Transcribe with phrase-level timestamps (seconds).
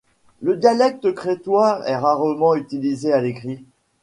[0.41, 3.63] Le dialecte crétois est rarement utilisé à l’écrit.